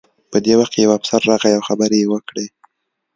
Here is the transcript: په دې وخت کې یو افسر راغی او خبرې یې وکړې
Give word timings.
په 0.31 0.37
دې 0.45 0.53
وخت 0.59 0.71
کې 0.73 0.83
یو 0.85 0.95
افسر 0.97 1.19
راغی 1.29 1.51
او 1.57 1.61
خبرې 1.67 1.97
یې 2.01 2.07
وکړې 2.13 2.45